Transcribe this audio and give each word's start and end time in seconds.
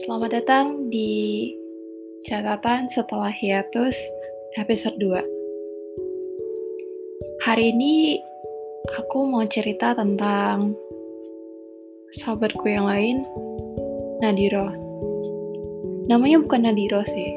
Selamat 0.00 0.32
datang 0.32 0.88
di 0.88 1.52
catatan 2.24 2.88
setelah 2.88 3.28
hiatus 3.28 3.92
episode 4.56 4.96
2. 4.96 5.12
Hari 7.44 7.68
ini 7.68 8.16
aku 8.96 9.28
mau 9.28 9.44
cerita 9.44 9.92
tentang 9.92 10.72
sahabatku 12.16 12.64
yang 12.64 12.88
lain, 12.88 13.28
Nadiro. 14.24 14.72
Namanya 16.08 16.48
bukan 16.48 16.64
Nadiro 16.64 17.04
sih. 17.04 17.30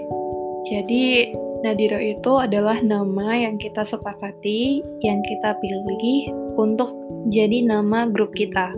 Jadi 0.71 1.35
Nadiro 1.67 1.99
itu 1.99 2.31
adalah 2.39 2.79
nama 2.79 3.43
yang 3.43 3.59
kita 3.59 3.83
sepakati, 3.83 4.79
yang 5.03 5.19
kita 5.27 5.59
pilih 5.59 6.31
untuk 6.55 6.95
jadi 7.27 7.67
nama 7.67 8.07
grup 8.07 8.31
kita. 8.31 8.71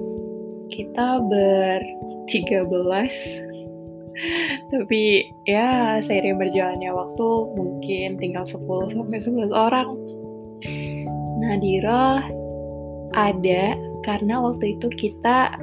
Kita 0.73 1.21
ber 1.21 1.85
13 2.25 3.74
tapi 4.71 5.31
ya 5.43 5.99
seiring 5.99 6.39
berjalannya 6.39 6.91
waktu 6.91 7.27
mungkin 7.55 8.17
tinggal 8.19 8.47
10 8.47 8.95
sampai 8.95 9.19
11 9.19 9.51
orang. 9.51 9.89
Nadira 11.43 12.23
ada 13.15 13.63
karena 14.07 14.35
waktu 14.39 14.79
itu 14.79 14.87
kita 14.91 15.59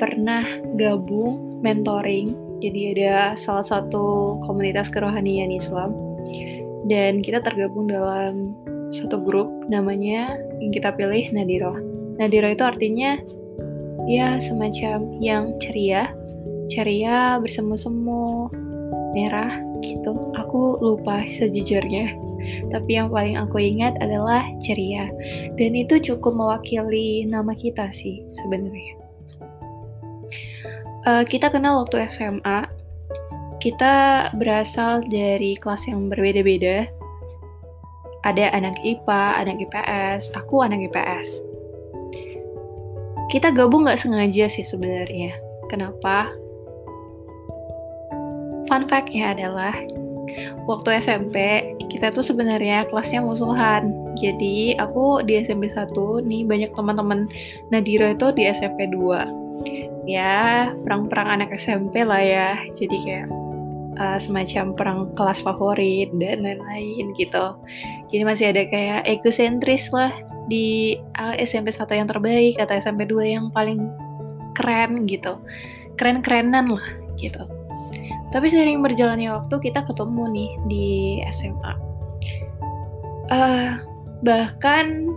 pernah 0.00 0.44
gabung 0.80 1.60
mentoring. 1.60 2.36
Jadi 2.64 2.96
ada 2.96 3.36
salah 3.36 3.64
satu 3.68 4.40
komunitas 4.48 4.88
kerohanian 4.88 5.52
Islam. 5.52 5.92
Dan 6.88 7.20
kita 7.20 7.42
tergabung 7.42 7.90
dalam 7.90 8.54
satu 8.94 9.18
grup 9.20 9.50
namanya 9.66 10.38
yang 10.62 10.70
kita 10.70 10.94
pilih 10.94 11.26
Nadiro 11.34 11.74
Nadiro 12.16 12.48
itu 12.48 12.64
artinya 12.64 13.18
ya 14.06 14.38
semacam 14.38 15.18
yang 15.18 15.58
ceria 15.58 16.14
ceria 16.66 17.38
bersemu-semu 17.42 18.50
merah 19.16 19.60
gitu. 19.82 20.32
Aku 20.36 20.78
lupa 20.82 21.24
sejujurnya. 21.32 22.16
Tapi 22.70 22.90
yang 22.94 23.10
paling 23.10 23.34
aku 23.34 23.58
ingat 23.58 23.98
adalah 23.98 24.46
ceria. 24.62 25.10
Dan 25.58 25.74
itu 25.74 25.98
cukup 25.98 26.36
mewakili 26.36 27.26
nama 27.26 27.50
kita 27.56 27.90
sih 27.90 28.22
sebenarnya. 28.30 28.94
Uh, 31.06 31.22
kita 31.22 31.50
kenal 31.50 31.86
waktu 31.86 32.06
SMA 32.10 32.66
kita 33.62 34.28
berasal 34.36 35.02
dari 35.06 35.58
kelas 35.58 35.90
yang 35.90 36.06
berbeda-beda. 36.06 36.86
Ada 38.26 38.50
anak 38.58 38.82
IPA, 38.82 39.22
anak 39.46 39.56
IPS, 39.62 40.34
aku 40.34 40.66
anak 40.66 40.82
IPS 40.90 41.46
kita 43.26 43.50
gabung 43.50 43.82
nggak 43.86 43.98
sengaja 43.98 44.46
sih 44.46 44.62
sebenarnya. 44.62 45.34
Kenapa? 45.66 46.30
Fun 48.66 48.90
fact-nya 48.90 49.32
adalah 49.34 49.74
waktu 50.66 50.98
SMP 50.98 51.36
kita 51.86 52.10
tuh 52.10 52.22
sebenarnya 52.26 52.86
kelasnya 52.90 53.22
musuhan. 53.22 53.94
Jadi 54.18 54.74
aku 54.76 55.22
di 55.22 55.38
SMP 55.40 55.70
1 55.70 55.92
nih 56.26 56.42
banyak 56.44 56.70
teman-teman 56.74 57.30
Nadira 57.70 58.12
itu 58.12 58.34
di 58.34 58.48
SMP 58.50 58.90
2. 58.90 60.06
Ya, 60.06 60.70
perang-perang 60.86 61.40
anak 61.40 61.54
SMP 61.54 62.02
lah 62.06 62.22
ya. 62.22 62.48
Jadi 62.74 62.96
kayak 63.02 63.28
uh, 63.98 64.18
semacam 64.20 64.64
perang 64.76 65.00
kelas 65.14 65.42
favorit 65.42 66.10
dan 66.18 66.44
lain-lain 66.44 67.14
gitu. 67.16 67.46
Jadi 68.10 68.22
masih 68.22 68.46
ada 68.54 68.62
kayak 68.68 69.06
egosentris 69.08 69.90
lah 69.90 70.12
di 70.46 70.98
uh, 71.18 71.34
SMP 71.38 71.74
1 71.74 71.90
yang 71.90 72.08
terbaik 72.08 72.54
atau 72.58 72.74
SMP 72.78 73.06
2 73.08 73.34
yang 73.40 73.46
paling 73.50 73.90
keren 74.54 75.04
gitu. 75.10 75.38
Keren-kerenan 75.98 76.70
lah 76.70 76.86
gitu. 77.18 77.55
Tapi 78.36 78.52
sering 78.52 78.84
berjalannya 78.84 79.32
waktu 79.32 79.56
kita 79.64 79.80
ketemu 79.88 80.22
nih 80.28 80.50
di 80.68 80.86
SMA. 81.32 81.72
Uh, 81.72 83.32
eh, 83.32 83.70
bahkan 84.20 85.16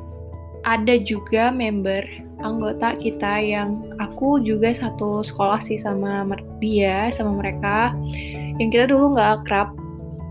ada 0.63 0.95
juga 1.03 1.51
member 1.51 2.07
anggota 2.39 2.95
kita 2.95 3.43
yang 3.43 3.91
aku 3.99 4.39
juga 4.39 4.71
satu 4.71 5.19
sekolah 5.19 5.59
sih 5.59 5.75
sama 5.75 6.23
dia 6.63 7.11
sama 7.11 7.35
mereka 7.35 7.91
yang 8.55 8.71
kita 8.71 8.87
dulu 8.87 9.15
nggak 9.15 9.43
akrab 9.43 9.75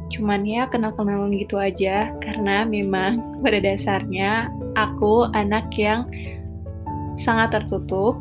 cuman 0.09 0.49
ya 0.49 0.65
kenal-kenalan 0.73 1.37
gitu 1.37 1.61
aja 1.61 2.09
karena 2.25 2.65
memang 2.65 3.21
pada 3.45 3.61
dasarnya 3.61 4.49
aku 4.81 5.29
anak 5.37 5.69
yang 5.77 6.09
sangat 7.13 7.61
tertutup 7.61 8.17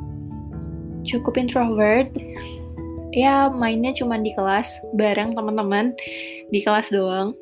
cukup 1.07 1.39
introvert 1.39 2.11
ya 3.17 3.49
mainnya 3.49 3.89
cuma 3.97 4.21
di 4.21 4.29
kelas 4.37 4.77
bareng 4.93 5.33
teman-teman 5.33 5.97
di 6.53 6.61
kelas 6.61 6.93
doang 6.93 7.33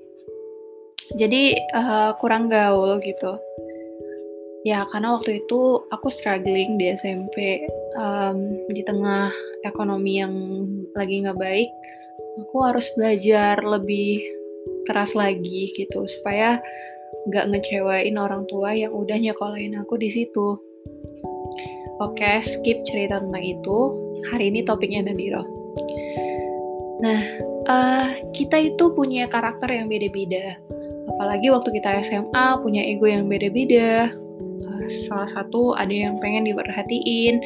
jadi 1.19 1.59
uh, 1.75 2.15
kurang 2.23 2.47
gaul 2.47 2.95
gitu 3.03 3.35
ya 4.63 4.87
karena 4.89 5.19
waktu 5.19 5.43
itu 5.43 5.83
aku 5.91 6.07
struggling 6.07 6.79
di 6.79 6.95
SMP 6.95 7.67
um, 7.99 8.39
di 8.71 8.81
tengah 8.87 9.29
ekonomi 9.67 10.23
yang 10.23 10.33
lagi 10.95 11.27
nggak 11.27 11.37
baik 11.37 11.69
aku 12.39 12.55
harus 12.63 12.87
belajar 12.95 13.59
lebih 13.59 14.23
keras 14.87 15.13
lagi 15.13 15.75
gitu 15.75 16.07
supaya 16.07 16.57
nggak 17.25 17.45
ngecewain 17.51 18.15
orang 18.17 18.45
tua 18.45 18.73
yang 18.77 18.93
udah 18.93 19.17
nyekolahin 19.17 19.77
aku 19.81 19.97
di 19.97 20.09
situ. 20.13 20.61
Oke, 21.97 22.43
skip 22.43 22.85
cerita 22.85 23.17
tentang 23.23 23.45
itu. 23.45 23.77
Hari 24.29 24.51
ini 24.53 24.61
topiknya 24.67 25.09
Nadiro. 25.09 25.54
Nah, 27.03 27.21
uh, 27.67 28.07
kita 28.31 28.55
itu 28.71 28.95
punya 28.95 29.27
karakter 29.27 29.67
yang 29.67 29.91
beda-beda. 29.91 30.55
Apalagi 31.15 31.51
waktu 31.51 31.69
kita 31.75 32.01
SMA 32.01 32.63
punya 32.63 32.81
ego 32.81 33.05
yang 33.05 33.27
beda-beda. 33.27 34.09
Uh, 34.65 34.85
salah 35.05 35.27
satu 35.27 35.75
ada 35.75 35.91
yang 35.91 36.17
pengen 36.23 36.47
diperhatiin, 36.47 37.43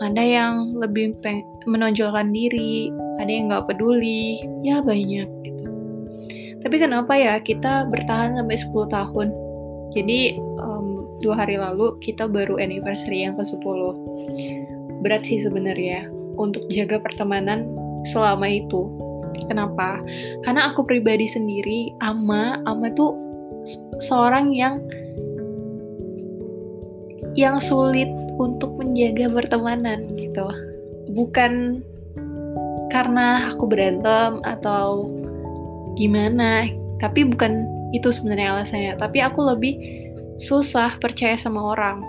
ada 0.00 0.22
yang 0.24 0.74
lebih 0.80 1.12
menonjolkan 1.68 2.32
diri, 2.32 2.88
ada 3.20 3.28
yang 3.30 3.52
nggak 3.52 3.68
peduli, 3.68 4.40
ya 4.64 4.80
banyak 4.80 5.28
gitu. 5.44 5.70
Tapi 6.64 6.76
kenapa 6.80 7.12
ya 7.14 7.38
kita 7.38 7.86
bertahan 7.92 8.40
sampai 8.40 8.56
10 8.58 8.90
tahun? 8.90 9.28
Jadi 9.94 10.34
um, 10.58 11.06
dua 11.22 11.46
hari 11.46 11.56
lalu 11.56 11.96
kita 12.02 12.26
baru 12.26 12.58
anniversary 12.58 13.22
yang 13.22 13.38
ke-10. 13.38 13.80
Berat 15.00 15.22
sih 15.24 15.40
sebenarnya 15.40 16.15
untuk 16.36 16.68
jaga 16.72 17.00
pertemanan 17.00 17.68
selama 18.08 18.46
itu. 18.48 18.88
Kenapa? 19.50 20.00
Karena 20.40 20.72
aku 20.72 20.88
pribadi 20.88 21.28
sendiri, 21.28 21.92
Ama, 22.00 22.64
Ama 22.64 22.88
tuh 22.96 23.12
seorang 24.00 24.54
yang 24.54 24.80
yang 27.36 27.60
sulit 27.60 28.08
untuk 28.40 28.72
menjaga 28.80 29.28
pertemanan 29.28 30.08
gitu. 30.16 30.46
Bukan 31.12 31.84
karena 32.88 33.52
aku 33.52 33.68
berantem 33.68 34.40
atau 34.46 35.10
gimana 36.00 36.64
tapi 36.96 37.28
bukan 37.28 37.66
itu 37.92 38.08
sebenarnya 38.12 38.56
alasannya 38.56 38.92
tapi 38.96 39.20
aku 39.20 39.42
lebih 39.42 39.74
susah 40.40 40.96
percaya 41.00 41.36
sama 41.36 41.76
orang 41.76 42.00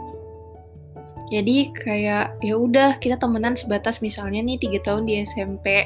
jadi 1.27 1.75
kayak 1.75 2.39
ya 2.39 2.55
udah 2.55 2.95
kita 3.03 3.19
temenan 3.19 3.59
sebatas 3.59 3.99
misalnya 3.99 4.39
nih 4.39 4.55
tiga 4.63 4.79
tahun 4.87 5.03
di 5.03 5.27
SMP 5.27 5.83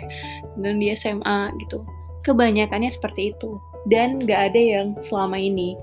dan 0.62 0.78
di 0.78 0.94
SMA 0.94 1.50
gitu. 1.66 1.81
Kebanyakannya 2.22 2.94
seperti 2.94 3.34
itu. 3.34 3.57
Dan 3.90 4.22
gak 4.30 4.53
ada 4.53 4.62
yang 4.62 4.94
selama 5.01 5.41
ini. 5.41 5.74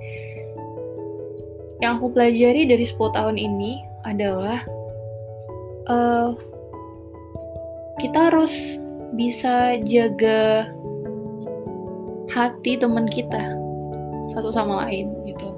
Yang 1.82 1.92
aku 1.98 2.06
pelajari 2.14 2.62
dari 2.71 2.86
10 2.86 3.18
tahun 3.18 3.36
ini 3.38 3.83
adalah 4.06 4.62
uh, 5.91 6.30
kita 7.98 8.30
harus 8.30 8.78
bisa 9.18 9.83
jaga 9.83 10.71
hati 12.30 12.78
teman 12.78 13.10
kita 13.10 13.59
satu 14.30 14.54
sama 14.54 14.86
lain 14.86 15.10
gitu. 15.27 15.50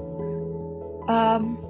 Um, 1.13 1.61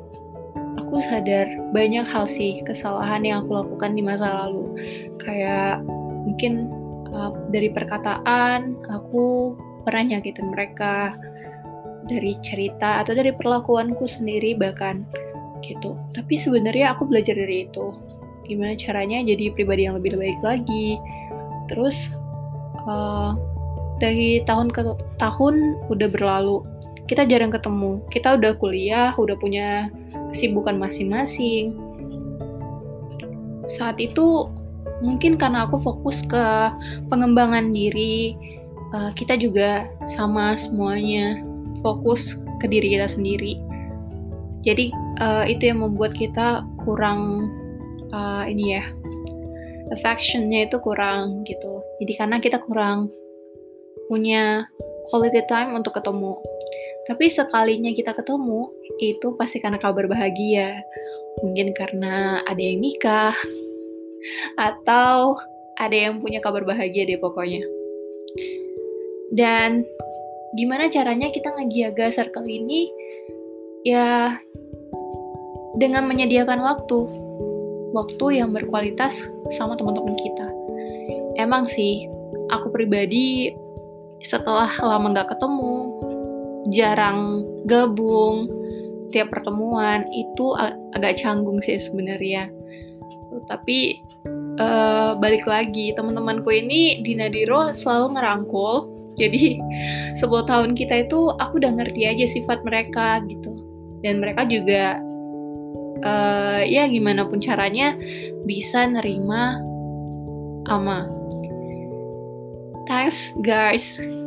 aku 0.91 0.99
sadar 1.07 1.47
banyak 1.71 2.03
hal 2.03 2.27
sih 2.27 2.67
kesalahan 2.67 3.23
yang 3.23 3.47
aku 3.47 3.63
lakukan 3.63 3.95
di 3.95 4.03
masa 4.03 4.27
lalu, 4.27 4.75
kayak 5.23 5.87
mungkin 6.27 6.67
uh, 7.15 7.31
dari 7.55 7.71
perkataan 7.71 8.75
aku 8.91 9.55
pernah 9.87 10.19
nyakitin 10.19 10.51
mereka, 10.51 11.15
dari 12.11 12.35
cerita 12.43 13.07
atau 13.07 13.15
dari 13.15 13.31
perlakuanku 13.31 14.03
sendiri 14.11 14.59
bahkan 14.59 15.07
gitu. 15.63 15.95
Tapi 16.11 16.43
sebenarnya 16.43 16.99
aku 16.99 17.07
belajar 17.07 17.39
dari 17.39 17.71
itu. 17.71 17.95
Gimana 18.51 18.75
caranya 18.75 19.23
jadi 19.23 19.55
pribadi 19.55 19.87
yang 19.87 19.95
lebih 19.95 20.19
baik 20.19 20.43
lagi. 20.43 20.99
Terus 21.71 22.11
uh, 22.91 23.39
dari 24.03 24.43
tahun 24.43 24.75
ke 24.75 24.83
tahun 25.23 25.55
udah 25.87 26.09
berlalu. 26.11 26.67
Kita 27.07 27.31
jarang 27.31 27.55
ketemu. 27.55 28.03
Kita 28.11 28.35
udah 28.43 28.59
kuliah 28.59 29.15
udah 29.15 29.39
punya 29.39 29.87
kesibukan 30.33 30.79
masing-masing. 30.79 31.75
Saat 33.79 34.03
itu 34.03 34.51
mungkin 35.01 35.41
karena 35.41 35.65
aku 35.65 35.81
fokus 35.81 36.21
ke 36.27 36.45
pengembangan 37.09 37.73
diri 37.73 38.37
uh, 38.93 39.11
kita 39.17 39.39
juga 39.41 39.89
sama 40.11 40.59
semuanya 40.59 41.41
fokus 41.81 42.37
ke 42.61 42.67
diri 42.69 42.97
kita 42.99 43.09
sendiri. 43.09 43.57
Jadi 44.61 44.93
uh, 45.25 45.49
itu 45.49 45.73
yang 45.73 45.81
membuat 45.81 46.13
kita 46.13 46.67
kurang 46.85 47.49
uh, 48.13 48.45
ini 48.45 48.77
ya 48.77 48.85
affectionnya 49.91 50.69
itu 50.69 50.77
kurang 50.85 51.43
gitu. 51.49 51.81
Jadi 52.03 52.13
karena 52.15 52.37
kita 52.39 52.61
kurang 52.61 53.09
punya 54.07 54.67
quality 55.09 55.43
time 55.49 55.75
untuk 55.75 55.97
ketemu 55.97 56.37
tapi 57.11 57.27
sekalinya 57.27 57.91
kita 57.91 58.15
ketemu 58.15 58.71
itu 59.03 59.35
pasti 59.35 59.59
karena 59.59 59.83
kabar 59.83 60.07
bahagia 60.07 60.79
mungkin 61.43 61.75
karena 61.75 62.39
ada 62.47 62.63
yang 62.63 62.79
nikah 62.79 63.35
atau 64.55 65.35
ada 65.81 65.97
yang 65.97 66.23
punya 66.23 66.39
kabar 66.39 66.63
bahagia 66.63 67.09
deh 67.09 67.19
pokoknya. 67.19 67.65
Dan 69.33 69.83
gimana 70.55 70.93
caranya 70.93 71.33
kita 71.33 71.51
ngejaga 71.57 72.13
circle 72.13 72.45
ini? 72.45 72.93
Ya 73.83 74.37
dengan 75.81 76.05
menyediakan 76.05 76.61
waktu. 76.61 77.01
Waktu 77.91 78.39
yang 78.39 78.55
berkualitas 78.55 79.19
sama 79.57 79.75
teman-teman 79.75 80.15
kita. 80.15 80.47
Emang 81.41 81.67
sih, 81.67 82.07
aku 82.55 82.71
pribadi 82.71 83.51
setelah 84.23 84.69
lama 84.79 85.11
nggak 85.11 85.33
ketemu, 85.33 85.99
jarang 86.69 87.47
gabung, 87.65 88.45
tiap 89.11 89.33
pertemuan 89.33 90.05
itu 90.13 90.53
ag 90.61 90.77
agak 90.97 91.17
canggung 91.17 91.59
sih 91.65 91.81
sebenarnya. 91.81 92.53
Tapi 93.49 94.03
uh, 94.61 95.17
balik 95.17 95.47
lagi 95.47 95.97
teman-temanku 95.97 96.51
ini 96.51 97.01
di 97.01 97.17
Nadiro 97.17 97.73
selalu 97.73 98.19
ngerangkul. 98.19 98.75
Jadi 99.17 99.59
10 100.21 100.51
tahun 100.51 100.71
kita 100.77 101.09
itu 101.09 101.33
aku 101.41 101.59
udah 101.59 101.73
ngerti 101.81 102.07
aja 102.07 102.27
sifat 102.29 102.63
mereka 102.67 103.23
gitu. 103.27 103.51
Dan 104.01 104.21
mereka 104.21 104.49
juga 104.49 104.97
uh, 106.05 106.63
ya 106.65 106.89
gimana 106.89 107.25
pun 107.29 107.41
caranya 107.41 107.97
bisa 108.45 108.85
nerima 108.89 109.57
ama. 110.69 111.09
Thanks 112.91 113.31
guys 113.47 114.20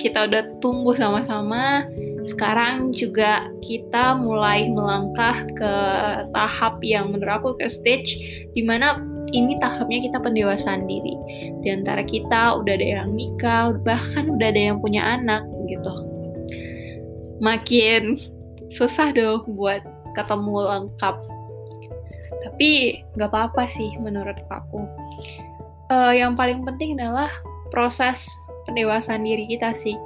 kita 0.00 0.28
udah 0.28 0.42
tunggu 0.62 0.94
sama-sama 0.96 1.88
sekarang 2.22 2.94
juga 2.94 3.50
kita 3.66 4.14
mulai 4.14 4.70
melangkah 4.70 5.42
ke 5.58 5.74
tahap 6.30 6.78
yang 6.86 7.10
menurut 7.10 7.34
aku 7.42 7.50
ke 7.58 7.66
stage 7.66 8.18
di 8.54 8.62
mana 8.62 9.02
ini 9.34 9.58
tahapnya 9.58 9.98
kita 9.98 10.18
pendewasaan 10.22 10.86
diri. 10.86 11.16
Di 11.64 11.68
antara 11.72 12.04
kita 12.06 12.58
udah 12.62 12.74
ada 12.74 12.88
yang 13.02 13.10
nikah, 13.16 13.74
bahkan 13.82 14.28
udah 14.30 14.48
ada 14.52 14.62
yang 14.72 14.78
punya 14.78 15.02
anak 15.02 15.42
gitu. 15.66 15.94
Makin 17.42 18.18
susah 18.70 19.10
dong 19.10 19.56
buat 19.58 19.82
ketemu 20.14 20.56
lengkap. 20.68 21.16
Tapi 22.42 23.02
nggak 23.18 23.30
apa-apa 23.30 23.66
sih 23.66 23.90
menurut 23.98 24.36
aku. 24.46 24.86
Uh, 25.90 26.14
yang 26.14 26.38
paling 26.38 26.62
penting 26.62 26.94
adalah 26.98 27.30
proses 27.72 28.28
pendewasaan 28.68 29.26
diri 29.26 29.46
kita 29.48 29.74
sih. 29.76 29.96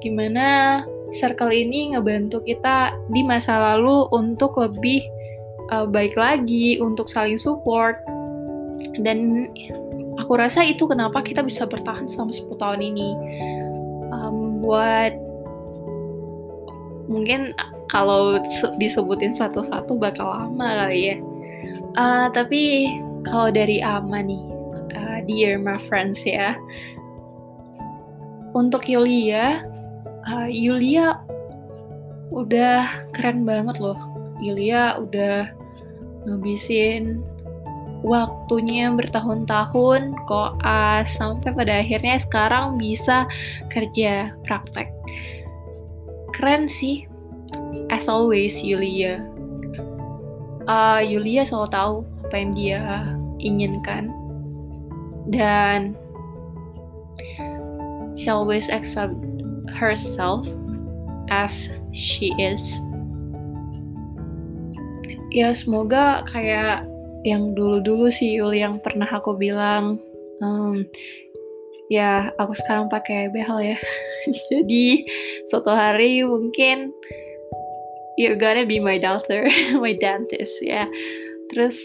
Gimana 0.00 0.82
circle 1.14 1.54
ini 1.54 1.94
ngebantu 1.94 2.42
kita 2.42 2.94
di 3.10 3.22
masa 3.22 3.74
lalu 3.74 4.10
untuk 4.10 4.58
lebih 4.58 5.04
uh, 5.70 5.86
baik 5.86 6.18
lagi, 6.18 6.78
untuk 6.82 7.06
saling 7.06 7.38
support, 7.38 7.98
dan 9.02 9.50
aku 10.18 10.34
rasa 10.38 10.66
itu 10.66 10.86
kenapa 10.90 11.22
kita 11.22 11.42
bisa 11.42 11.66
bertahan 11.66 12.10
selama 12.10 12.32
10 12.34 12.62
tahun 12.62 12.80
ini. 12.82 13.10
Um, 14.14 14.62
buat 14.62 15.14
mungkin 17.10 17.52
kalau 17.92 18.40
disebutin 18.80 19.36
satu-satu 19.36 19.98
bakal 19.98 20.32
lama 20.32 20.86
kali 20.86 21.14
ya. 21.14 21.16
Uh, 21.94 22.26
tapi 22.34 22.90
kalau 23.22 23.54
dari 23.54 23.78
Ama 23.78 24.18
nih 24.24 24.44
uh, 24.98 25.18
dear 25.26 25.62
my 25.62 25.78
friends 25.78 26.22
ya 26.26 26.58
untuk 28.54 28.86
Yulia 28.88 29.66
uh, 30.30 30.48
Yulia 30.48 31.20
udah 32.32 33.10
keren 33.12 33.44
banget 33.44 33.78
loh 33.82 33.98
Yulia 34.40 34.98
udah 34.98 35.50
ngabisin 36.24 37.22
waktunya 38.04 38.92
bertahun-tahun 38.92 40.12
koas 40.28 41.08
sampai 41.08 41.56
pada 41.56 41.80
akhirnya 41.80 42.20
sekarang 42.20 42.76
bisa 42.76 43.24
kerja 43.72 44.36
praktek. 44.44 44.92
Keren 46.36 46.68
sih. 46.68 47.08
As 47.88 48.12
always 48.12 48.60
Yulia. 48.60 49.24
Uh, 50.68 51.00
Yulia 51.00 51.48
selalu 51.48 51.68
tahu 51.72 51.94
apa 52.28 52.36
yang 52.36 52.52
dia 52.52 52.80
inginkan 53.40 54.12
dan 55.28 55.96
she 58.14 58.30
always 58.30 58.70
accept 58.70 59.14
herself 59.74 60.46
as 61.30 61.70
she 61.92 62.30
is. 62.38 62.62
Ya 65.34 65.50
semoga 65.50 66.22
kayak 66.30 66.86
yang 67.26 67.56
dulu-dulu 67.56 68.12
sih 68.12 68.38
Yul 68.38 68.54
yang 68.54 68.78
pernah 68.84 69.08
aku 69.08 69.34
bilang 69.34 69.98
um, 70.44 70.84
ya 71.88 72.30
aku 72.36 72.52
sekarang 72.64 72.92
pakai 72.92 73.32
behel 73.32 73.74
ya 73.74 73.78
jadi 74.52 74.86
suatu 75.48 75.72
hari 75.72 76.24
mungkin 76.24 76.92
you're 78.20 78.38
gonna 78.38 78.64
be 78.64 78.80
my 78.80 79.00
daughter 79.00 79.48
my 79.82 79.96
dentist 79.96 80.60
ya 80.64 80.88
terus 81.52 81.76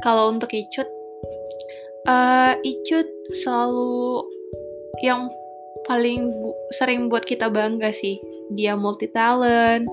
kalau 0.00 0.32
untuk 0.32 0.52
Icut 0.52 0.88
uh, 2.08 2.56
Icut 2.64 3.08
selalu 3.44 4.24
yang 5.04 5.32
paling 5.88 6.32
bu 6.40 6.50
sering 6.76 7.08
buat 7.08 7.24
kita 7.24 7.48
bangga 7.48 7.92
sih. 7.94 8.18
Dia 8.56 8.74
multi 8.74 9.06
talent 9.12 9.86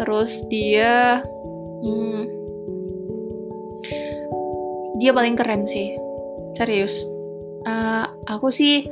terus 0.00 0.42
dia 0.50 1.22
hmm, 1.84 2.22
dia 4.98 5.12
paling 5.14 5.34
keren 5.38 5.68
sih. 5.68 5.94
Serius. 6.58 6.92
Uh, 7.62 8.10
aku 8.26 8.50
sih 8.50 8.90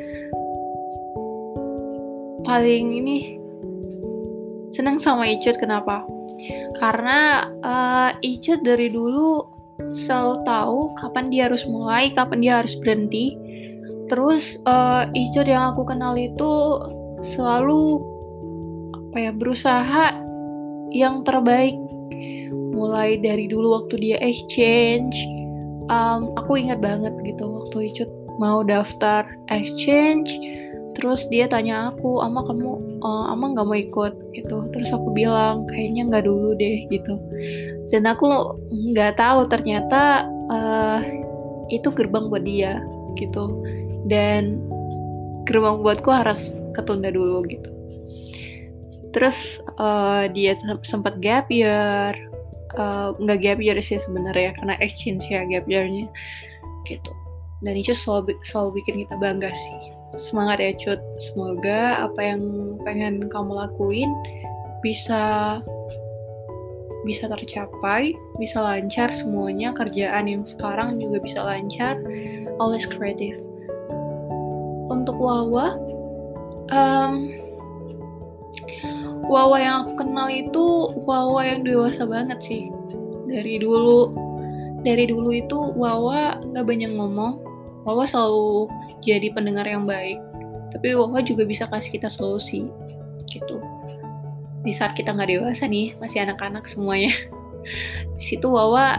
paling 2.46 2.86
ini 3.02 3.40
seneng 4.70 5.02
sama 5.02 5.26
Icut 5.26 5.58
kenapa? 5.58 6.06
Karena 6.78 7.50
uh, 7.60 8.10
Icut 8.22 8.62
dari 8.62 8.88
dulu 8.88 9.42
selalu 9.96 10.34
tahu 10.44 10.80
kapan 10.96 11.32
dia 11.32 11.48
harus 11.48 11.64
mulai 11.66 12.12
kapan 12.14 12.38
dia 12.44 12.54
harus 12.62 12.76
berhenti 12.78 13.34
terus 14.10 14.58
uh, 14.66 15.06
Icut 15.14 15.46
yang 15.46 15.72
aku 15.72 15.86
kenal 15.86 16.18
itu 16.18 16.82
selalu 17.22 18.02
apa 18.90 19.16
ya 19.16 19.32
berusaha 19.32 20.06
yang 20.90 21.22
terbaik. 21.22 21.78
Mulai 22.74 23.22
dari 23.22 23.46
dulu 23.46 23.78
waktu 23.78 23.94
dia 24.02 24.18
exchange 24.18 25.14
um, 25.86 26.34
aku 26.34 26.58
ingat 26.58 26.82
banget 26.82 27.14
gitu 27.22 27.46
waktu 27.46 27.94
Icut 27.94 28.10
mau 28.42 28.66
daftar 28.66 29.30
exchange 29.52 30.34
terus 30.98 31.22
dia 31.30 31.46
tanya 31.46 31.94
aku 31.94 32.18
ama 32.18 32.42
kamu 32.42 32.98
uh, 33.06 33.30
ama 33.30 33.54
nggak 33.54 33.66
mau 33.66 33.78
ikut? 33.78 34.12
Gitu. 34.34 34.58
Terus 34.74 34.90
aku 34.90 35.14
bilang 35.14 35.70
kayaknya 35.70 36.10
nggak 36.10 36.26
dulu 36.26 36.58
deh 36.58 36.82
gitu. 36.90 37.14
Dan 37.94 38.10
aku 38.10 38.26
nggak 38.90 39.14
tahu 39.22 39.46
ternyata 39.46 40.26
uh, 40.50 40.98
itu 41.70 41.86
gerbang 41.94 42.26
buat 42.26 42.42
dia 42.42 42.82
gitu 43.18 43.62
dan 44.08 44.64
gerbang 45.44 45.82
buatku 45.82 46.08
harus 46.08 46.62
ketunda 46.72 47.10
dulu 47.10 47.42
gitu. 47.50 47.70
Terus 49.10 49.58
uh, 49.82 50.30
dia 50.30 50.54
sempat 50.86 51.18
gap 51.18 51.50
year. 51.50 52.14
Uh, 52.78 53.18
nggak 53.18 53.42
gap 53.42 53.58
year 53.58 53.74
sih 53.82 53.98
sebenarnya 53.98 54.54
karena 54.54 54.78
exchange 54.78 55.26
ya 55.26 55.42
gap 55.50 55.66
yearnya 55.66 56.06
gitu. 56.86 57.12
Dan 57.60 57.76
itu 57.76 57.92
selalu, 57.92 58.38
selalu 58.46 58.80
bikin 58.80 59.04
kita 59.04 59.14
bangga 59.18 59.50
sih. 59.50 59.78
Semangat 60.16 60.62
ya 60.62 60.72
cut. 60.78 61.02
Semoga 61.18 62.06
apa 62.06 62.20
yang 62.22 62.42
pengen 62.86 63.26
kamu 63.26 63.52
lakuin 63.52 64.10
bisa 64.80 65.58
bisa 67.02 67.26
tercapai 67.26 68.14
bisa 68.38 68.62
lancar 68.62 69.10
semuanya. 69.10 69.74
Kerjaan 69.74 70.30
yang 70.30 70.46
sekarang 70.46 71.02
juga 71.02 71.18
bisa 71.18 71.42
lancar. 71.42 71.98
Always 72.62 72.86
creative 72.86 73.49
untuk 74.90 75.16
Wawa 75.22 75.78
um, 76.74 77.40
Wawa 79.30 79.56
yang 79.62 79.74
aku 79.86 80.02
kenal 80.02 80.26
itu 80.26 80.90
Wawa 81.06 81.46
yang 81.46 81.62
dewasa 81.62 82.02
banget 82.02 82.42
sih. 82.42 82.66
Dari 83.30 83.62
dulu 83.62 84.10
dari 84.82 85.06
dulu 85.06 85.30
itu 85.30 85.58
Wawa 85.78 86.42
nggak 86.42 86.66
banyak 86.66 86.90
ngomong. 86.98 87.38
Wawa 87.86 88.10
selalu 88.10 88.66
jadi 89.06 89.30
pendengar 89.30 89.70
yang 89.70 89.86
baik. 89.86 90.18
Tapi 90.74 90.98
Wawa 90.98 91.22
juga 91.22 91.46
bisa 91.46 91.70
kasih 91.70 91.94
kita 91.94 92.10
solusi 92.10 92.66
gitu. 93.30 93.62
Di 94.66 94.74
saat 94.74 94.98
kita 94.98 95.14
nggak 95.14 95.30
dewasa 95.30 95.70
nih 95.70 95.94
masih 96.02 96.26
anak-anak 96.26 96.66
semuanya. 96.66 97.14
Di 98.18 98.22
situ 98.34 98.50
Wawa 98.50 98.98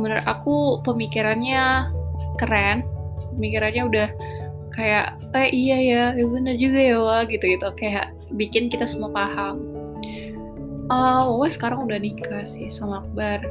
menurut 0.00 0.24
aku 0.24 0.80
pemikirannya 0.88 1.92
keren. 2.40 2.88
Pemikirannya 3.36 3.82
udah 3.84 4.08
kayak 4.74 5.18
eh 5.34 5.50
iya 5.50 5.78
ya, 5.78 6.04
ya 6.14 6.24
bener 6.26 6.54
juga 6.54 6.78
ya 6.78 6.96
Wawa 6.98 7.26
gitu 7.26 7.44
gitu. 7.46 7.66
Kayak 7.76 8.14
bikin 8.34 8.70
kita 8.70 8.86
semua 8.86 9.10
paham. 9.10 9.60
Uh, 10.90 11.30
Wawa 11.34 11.46
sekarang 11.50 11.86
udah 11.86 11.98
nikah 11.98 12.46
sih 12.46 12.70
sama 12.70 13.02
Akbar. 13.02 13.42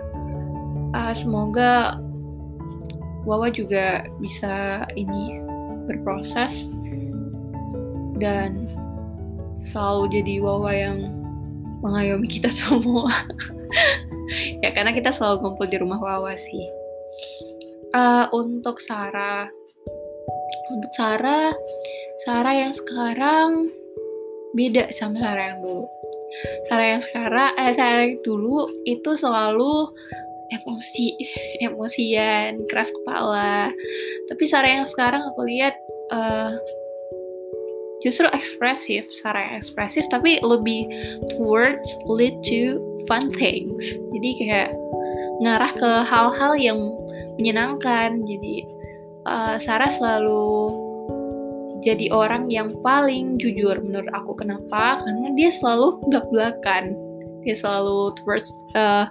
Uh, 0.95 1.13
semoga 1.13 1.99
Wawa 3.27 3.51
juga 3.51 4.07
bisa 4.17 4.83
ini 4.97 5.37
berproses 5.85 6.71
dan 8.19 8.67
selalu 9.71 10.19
jadi 10.19 10.33
Wawa 10.43 10.71
yang 10.71 10.97
mengayomi 11.83 12.27
kita 12.27 12.51
semua. 12.65 13.11
Ya 14.61 14.69
karena 14.75 14.93
kita 14.93 15.09
selalu 15.09 15.47
ngumpul 15.47 15.67
di 15.67 15.77
rumah 15.79 15.99
Wawa 15.99 16.35
sih. 16.35 16.65
Uh, 17.89 18.29
untuk 18.29 18.77
Sarah 18.77 19.49
untuk 20.69 20.91
Sarah 20.93 21.51
Sarah 22.25 22.55
yang 22.55 22.73
sekarang 22.75 23.71
beda 24.53 24.91
sama 24.91 25.21
Sarah 25.21 25.55
yang 25.55 25.59
dulu. 25.63 25.85
Sarah 26.67 26.87
yang 26.97 27.01
sekarang 27.01 27.49
eh 27.57 27.73
Sarah 27.73 27.99
yang 28.05 28.19
dulu 28.21 28.67
itu 28.83 29.11
selalu 29.15 29.87
emosi 30.49 31.15
emosian 31.65 32.65
keras 32.67 32.91
kepala. 32.91 33.71
Tapi 34.27 34.43
Sarah 34.45 34.81
yang 34.81 34.87
sekarang 34.87 35.21
aku 35.31 35.47
lihat 35.47 35.75
uh, 36.11 36.51
justru 38.03 38.27
ekspresif. 38.35 39.07
Sarah 39.23 39.55
ekspresif 39.55 40.03
tapi 40.11 40.41
lebih 40.41 40.89
towards 41.37 41.87
lead 42.09 42.35
to 42.43 42.81
fun 43.07 43.31
things. 43.37 43.95
Jadi 44.17 44.29
kayak 44.43 44.69
ngarah 45.39 45.71
ke 45.71 45.91
hal-hal 46.03 46.53
yang 46.59 46.79
menyenangkan. 47.39 48.27
Jadi 48.27 48.78
uh, 49.29 49.55
Sarah 49.61 49.89
selalu 49.93 50.73
jadi 51.79 52.11
orang 52.11 52.51
yang 52.51 52.75
paling 52.83 53.39
jujur 53.39 53.79
menurut 53.79 54.09
aku. 54.11 54.35
Kenapa? 54.35 54.99
Karena 54.99 55.31
dia 55.37 55.47
selalu 55.53 56.01
belak 56.09 56.27
belakan 56.33 56.97
dia 57.43 57.55
selalu 57.55 58.15
towards 58.19 58.51
uh, 58.75 59.07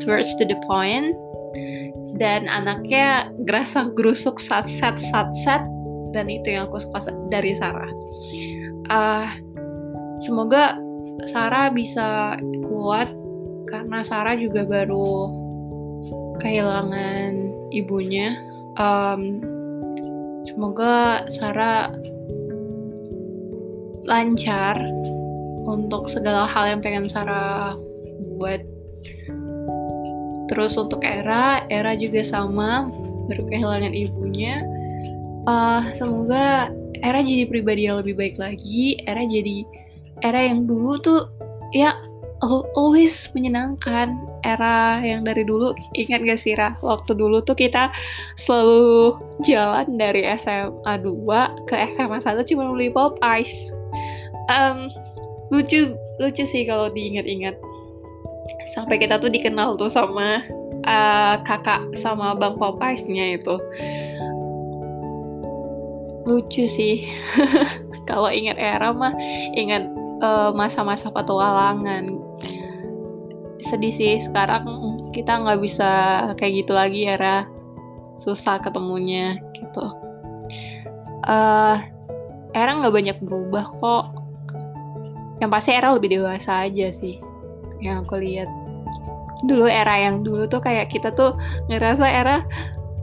towards 0.00 0.32
to 0.40 0.44
the 0.48 0.56
point. 0.64 1.12
Dan 2.16 2.48
anaknya 2.48 3.28
gerasa 3.44 3.92
gerusuk 3.92 4.40
sat 4.40 4.68
sat 4.72 4.96
sat 4.96 5.28
sat. 5.44 5.62
Dan 6.16 6.32
itu 6.32 6.56
yang 6.56 6.68
aku 6.72 6.80
suka 6.80 7.12
dari 7.28 7.52
Sarah. 7.52 7.92
Uh, 8.88 9.28
semoga 10.24 10.80
Sarah 11.28 11.68
bisa 11.68 12.40
kuat. 12.64 13.12
Karena 13.68 14.00
Sarah 14.00 14.38
juga 14.38 14.64
baru 14.64 15.28
kehilangan 16.40 17.32
ibunya. 17.74 18.32
Um, 18.80 19.40
semoga 20.46 21.26
Sarah 21.28 21.90
lancar 24.06 24.78
untuk 25.66 26.06
segala 26.06 26.46
hal 26.46 26.78
yang 26.78 26.80
pengen 26.80 27.10
Sarah 27.10 27.74
buat. 28.38 28.62
Terus 30.46 30.78
untuk 30.78 31.02
Era, 31.02 31.66
Era 31.66 31.98
juga 31.98 32.22
sama, 32.22 32.86
baru 33.26 33.44
kehilangan 33.50 33.90
ibunya. 33.90 34.62
Uh, 35.46 35.90
semoga 35.98 36.70
Era 37.02 37.20
jadi 37.20 37.50
pribadi 37.50 37.90
yang 37.90 37.98
lebih 37.98 38.14
baik 38.14 38.38
lagi. 38.38 39.02
Era 39.04 39.26
jadi 39.26 39.66
Era 40.22 40.46
yang 40.46 40.70
dulu 40.70 40.96
tuh 41.02 41.20
ya 41.74 41.98
always 42.44 43.30
menyenangkan. 43.32 44.16
Era 44.44 45.00
yang 45.02 45.26
dari 45.26 45.42
dulu 45.42 45.72
ingat 45.96 46.22
gak 46.22 46.40
sih 46.40 46.54
Ra? 46.54 46.76
Waktu 46.84 47.16
dulu 47.16 47.42
tuh 47.42 47.56
kita 47.56 47.90
selalu 48.38 49.16
jalan 49.42 49.98
dari 49.98 50.22
SMA 50.36 50.94
2 51.02 51.66
ke 51.66 51.74
SMA 51.96 52.20
1 52.22 52.46
cuma 52.46 52.70
beli 52.70 52.88
pop 52.92 53.18
ice 53.24 53.74
um, 54.50 54.90
lucu 55.50 55.94
lucu 56.18 56.44
sih 56.46 56.66
kalau 56.66 56.90
diingat-ingat 56.90 57.54
sampai 58.74 58.96
kita 58.98 59.18
tuh 59.20 59.30
dikenal 59.30 59.78
tuh 59.78 59.90
sama 59.90 60.42
uh, 60.86 61.34
kakak 61.46 61.82
sama 61.94 62.34
bang 62.34 62.58
Popeyes-nya 62.58 63.38
itu 63.38 63.56
lucu 66.26 66.66
sih 66.66 67.06
kalau 68.10 68.26
ingat 68.32 68.58
era 68.58 68.90
mah 68.90 69.14
ingat 69.54 69.86
uh, 70.22 70.50
masa-masa 70.52 71.12
petualangan. 71.12 72.16
Sedih 73.60 73.90
sih 73.90 74.20
sekarang 74.22 74.64
kita 75.10 75.42
nggak 75.42 75.60
bisa 75.60 75.90
kayak 76.36 76.64
gitu 76.64 76.72
lagi 76.76 77.08
era 77.08 77.48
susah 78.20 78.60
ketemunya 78.60 79.40
gitu. 79.56 79.86
Uh, 81.26 81.76
era 82.54 82.70
nggak 82.78 82.94
banyak 82.94 83.18
berubah 83.24 83.66
kok. 83.80 84.04
Yang 85.36 85.50
pasti 85.52 85.70
era 85.76 85.92
lebih 85.92 86.16
dewasa 86.16 86.64
aja 86.64 86.88
sih 86.92 87.20
yang 87.80 88.04
aku 88.04 88.20
lihat. 88.20 88.48
Dulu 89.44 89.68
era 89.68 90.00
yang 90.00 90.24
dulu 90.24 90.48
tuh 90.48 90.64
kayak 90.64 90.88
kita 90.88 91.12
tuh 91.12 91.36
ngerasa 91.68 92.08
era 92.08 92.40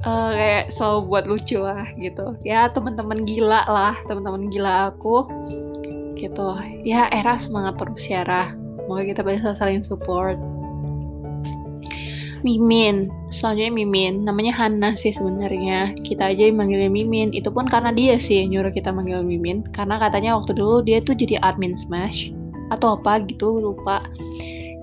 uh, 0.02 0.32
kayak 0.34 0.74
selalu 0.74 1.00
buat 1.10 1.26
lucu 1.30 1.62
lah 1.62 1.86
gitu. 2.02 2.34
Ya 2.42 2.70
teman-teman 2.74 3.22
gila 3.22 3.62
lah 3.70 3.94
teman-teman 4.10 4.50
gila 4.50 4.94
aku 4.94 5.30
gitu. 6.16 6.56
Ya 6.86 7.10
era 7.10 7.36
semangat 7.38 7.80
terus 7.82 8.04
ya 8.08 8.24
Ra 8.24 8.54
semoga 8.84 9.04
kita 9.08 9.22
bisa 9.24 9.56
saling 9.56 9.82
support. 9.82 10.36
Mimin, 12.44 13.08
selanjutnya 13.32 13.72
Mimin, 13.72 14.28
namanya 14.28 14.52
Hana 14.52 15.00
sih 15.00 15.16
sebenarnya. 15.16 15.96
Kita 16.04 16.28
aja 16.28 16.52
yang 16.52 16.60
manggilnya 16.60 16.92
Mimin, 16.92 17.32
itu 17.32 17.48
pun 17.48 17.64
karena 17.64 17.96
dia 17.96 18.20
sih 18.20 18.44
yang 18.44 18.52
nyuruh 18.52 18.74
kita 18.76 18.92
manggil 18.92 19.24
Mimin, 19.24 19.64
karena 19.72 19.96
katanya 19.96 20.36
waktu 20.36 20.52
dulu 20.52 20.84
dia 20.84 21.00
tuh 21.00 21.16
jadi 21.16 21.40
admin 21.40 21.80
Smash 21.80 22.36
atau 22.68 23.00
apa 23.00 23.24
gitu 23.24 23.64
lupa. 23.64 24.04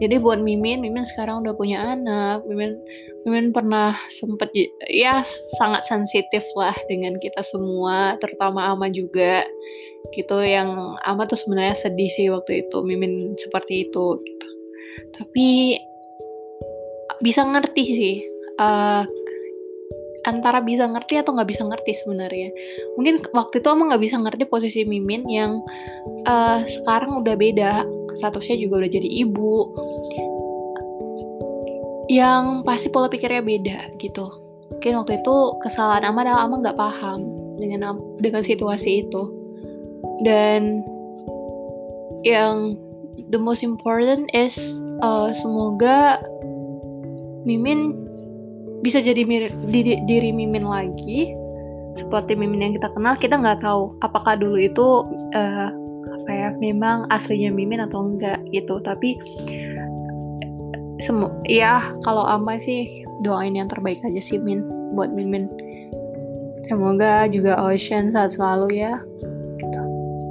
Jadi 0.01 0.17
buat 0.17 0.41
Mimin, 0.41 0.81
Mimin 0.81 1.05
sekarang 1.05 1.45
udah 1.45 1.53
punya 1.53 1.85
anak. 1.85 2.41
Mimin, 2.49 2.81
Mimin 3.29 3.53
pernah 3.53 3.93
sempet 4.09 4.49
ya 4.89 5.21
sangat 5.61 5.85
sensitif 5.85 6.41
lah 6.57 6.73
dengan 6.89 7.21
kita 7.21 7.45
semua, 7.45 8.17
terutama 8.25 8.73
Ama 8.73 8.89
juga 8.89 9.45
gitu. 10.17 10.37
Yang 10.43 10.99
Ama 11.05 11.27
tuh 11.29 11.39
sebenarnya 11.39 11.77
sedih 11.77 12.11
sih 12.11 12.27
waktu 12.33 12.67
itu 12.67 12.77
Mimin 12.83 13.37
seperti 13.37 13.89
itu 13.89 14.21
gitu. 14.23 14.49
Tapi 15.17 15.79
bisa 17.21 17.45
ngerti 17.45 17.83
sih 17.85 18.17
uh, 18.61 19.05
antara 20.25 20.61
bisa 20.61 20.85
ngerti 20.85 21.21
atau 21.21 21.33
nggak 21.33 21.49
bisa 21.49 21.65
ngerti 21.65 21.93
sebenarnya 21.97 22.49
mungkin 22.97 23.25
waktu 23.33 23.61
itu 23.61 23.69
emang 23.73 23.93
nggak 23.93 24.05
bisa 24.05 24.17
ngerti 24.21 24.45
posisi 24.49 24.81
Mimin 24.85 25.25
yang 25.29 25.61
uh, 26.29 26.61
sekarang 26.69 27.25
udah 27.25 27.37
beda 27.37 27.85
statusnya 28.17 28.61
juga 28.61 28.85
udah 28.85 28.91
jadi 28.91 29.09
ibu 29.25 29.55
yang 32.11 32.67
pasti 32.67 32.91
pola 32.91 33.07
pikirnya 33.07 33.41
beda 33.41 33.79
gitu 33.97 34.29
mungkin 34.77 34.93
waktu 35.01 35.13
itu 35.21 35.37
kesalahan 35.65 36.09
Ama 36.11 36.21
adalah 36.27 36.41
Ama 36.49 36.57
nggak 36.69 36.79
paham 36.79 37.21
dengan 37.57 37.97
dengan 38.21 38.43
situasi 38.45 39.09
itu 39.09 39.23
dan 40.25 40.85
yang 42.25 42.77
the 43.33 43.41
most 43.41 43.65
important 43.65 44.29
is 44.37 44.57
uh, 45.01 45.33
semoga 45.33 46.21
Mimin 47.49 47.97
bisa 48.85 49.01
jadi 49.01 49.25
diri, 49.69 49.95
diri 50.05 50.31
Mimin 50.33 50.65
lagi. 50.69 51.33
Seperti 51.97 52.39
Mimin 52.39 52.71
yang 52.71 52.75
kita 52.77 52.89
kenal 52.95 53.19
kita 53.19 53.35
nggak 53.41 53.61
tahu 53.65 53.97
apakah 54.05 54.39
dulu 54.39 54.57
itu 54.61 54.87
uh, 55.35 55.69
apa 56.11 56.31
ya 56.31 56.49
memang 56.61 57.09
aslinya 57.11 57.51
Mimin 57.51 57.83
atau 57.83 58.05
enggak 58.07 58.41
gitu. 58.53 58.79
Tapi 58.85 59.17
semu 61.01 61.33
ya 61.49 61.81
kalau 62.05 62.29
Ama 62.29 62.61
sih 62.61 63.05
doain 63.25 63.57
yang 63.57 63.69
terbaik 63.69 64.01
aja 64.05 64.21
sih 64.21 64.37
Min 64.37 64.65
buat 64.95 65.13
Mimin. 65.13 65.49
Semoga 66.71 67.27
juga 67.27 67.59
Ocean 67.67 68.15
saat 68.15 68.37
selalu 68.39 68.79
ya. 68.79 69.03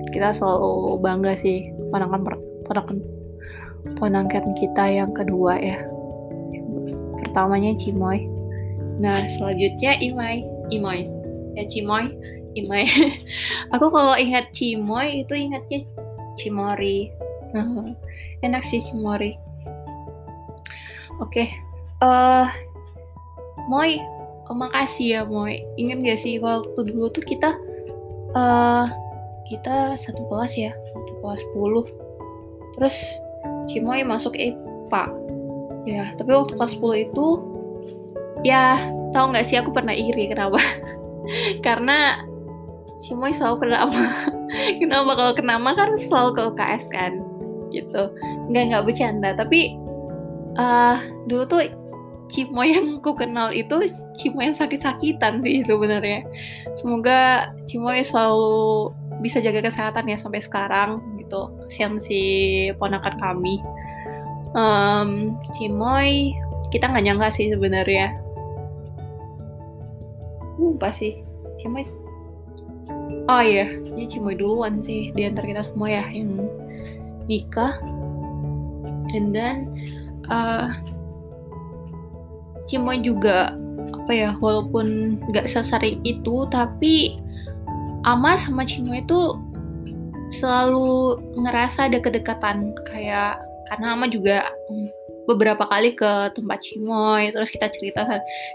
Kita 0.09 0.33
selalu 0.35 0.99
bangga 1.01 1.33
sih 1.37 1.65
ponakan 1.93 2.25
ponakan 2.65 2.97
ponakan 3.97 4.45
kita 4.57 4.85
yang 4.89 5.11
kedua 5.15 5.57
ya. 5.59 5.79
Pertamanya 7.19 7.75
Cimoy. 7.75 8.27
Nah 8.99 9.25
selanjutnya 9.37 9.95
Imai. 9.99 10.43
Imoy 10.69 11.09
ya 11.55 11.63
Cimoy. 11.67 12.11
Imai. 12.57 12.85
Aku 13.75 13.91
kalau 13.93 14.15
ingat 14.17 14.51
Cimoy 14.51 15.23
itu 15.25 15.33
ingatnya 15.35 15.85
Cimori. 16.39 17.11
Enak 18.45 18.63
sih 18.65 18.83
Cimori. 18.83 19.35
Oke 21.19 21.43
okay. 21.43 21.47
uh, 21.99 22.47
eh, 22.47 22.47
Moy 23.67 23.99
makasih 24.49 25.07
ya 25.19 25.21
Moy. 25.27 25.61
Ingin 25.77 26.01
gak 26.01 26.19
sih 26.19 26.41
waktu 26.41 26.79
dulu 26.89 27.11
tuh 27.13 27.21
kita 27.21 27.53
uh, 28.33 28.89
kita 29.49 29.97
satu 29.97 30.21
kelas 30.29 30.53
ya 30.55 30.71
satu 30.93 31.13
kelas 31.25 31.41
10 31.57 32.77
terus 32.77 32.97
Cimoy 33.67 34.05
masuk 34.05 34.37
IPA 34.37 35.03
ya 35.89 36.13
tapi 36.15 36.29
waktu 36.31 36.53
kelas 36.55 36.77
10 36.77 37.09
itu 37.09 37.27
ya 38.45 38.79
tau 39.11 39.29
nggak 39.33 39.45
sih 39.45 39.57
aku 39.59 39.73
pernah 39.73 39.93
iri 39.93 40.29
kenapa? 40.29 40.61
Karena 41.65 42.23
Cimoy 42.99 43.31
selalu 43.35 43.67
kenapa 43.67 43.95
kenapa 44.81 45.11
kalau 45.15 45.33
kenapa 45.33 45.69
kan 45.75 45.89
selalu 45.97 46.29
ke 46.35 46.41
UKS 46.53 46.83
kan 46.91 47.13
gitu. 47.73 48.11
Nggak 48.51 48.63
nggak 48.73 48.83
bercanda 48.85 49.29
tapi 49.37 49.77
uh, 50.57 50.99
dulu 51.29 51.45
tuh 51.47 51.63
Cimo 52.29 52.61
yang 52.61 53.01
ku 53.01 53.17
kenal 53.17 53.49
itu 53.49 53.89
Cimo 54.13 54.45
yang 54.45 54.53
sakit-sakitan 54.53 55.41
sih 55.41 55.65
sebenarnya. 55.65 56.21
Semoga 56.77 57.49
Cimo 57.65 57.89
selalu 57.89 58.93
bisa 59.19 59.43
jaga 59.43 59.63
kesehatan 59.63 60.07
ya 60.07 60.17
sampai 60.19 60.39
sekarang 60.39 61.03
gitu. 61.19 61.51
Kasian 61.67 61.99
si 61.99 62.19
ponakan 62.79 63.15
kami. 63.19 63.61
Um, 64.57 65.37
Cimoy 65.53 66.33
kita 66.73 66.89
nggak 66.89 67.05
nyangka 67.05 67.29
sih 67.33 67.51
sebenarnya. 67.51 68.17
Lupa 70.57 70.91
sih. 70.91 71.21
Cimoy. 71.59 71.85
Oh 73.29 73.43
iya, 73.45 73.69
ini 73.69 74.09
Cimoy 74.09 74.33
duluan 74.33 74.81
sih 74.81 75.13
di 75.13 75.21
antara 75.27 75.45
kita 75.45 75.61
semua 75.61 76.01
ya 76.01 76.03
yang 76.09 76.49
nikah. 77.29 77.77
And 79.13 79.33
then 79.33 79.69
uh, 80.29 80.73
Cimoy 82.65 83.01
juga 83.01 83.53
apa 83.93 84.11
ya 84.13 84.29
walaupun 84.41 85.17
nggak 85.29 85.45
sesering 85.45 86.01
itu 86.01 86.45
tapi 86.49 87.21
Ama 88.07 88.39
sama 88.39 88.63
Cimoy 88.63 89.03
itu 89.03 89.19
selalu 90.39 91.19
ngerasa 91.41 91.89
ada 91.89 91.99
kedekatan 91.99 92.71
kayak 92.87 93.41
karena 93.67 93.97
Ama 93.97 94.07
juga 94.07 94.45
mm, 94.71 94.87
beberapa 95.27 95.65
kali 95.67 95.93
ke 95.93 96.33
tempat 96.33 96.59
Cimoy 96.63 97.33
terus 97.33 97.51
kita 97.51 97.67
cerita 97.69 98.05